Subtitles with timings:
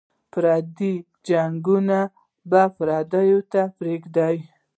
[0.31, 0.93] پردي
[1.27, 1.99] جنګونه
[2.49, 4.29] به پردیو ته پرېږدو.